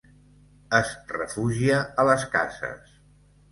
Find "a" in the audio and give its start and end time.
1.83-2.07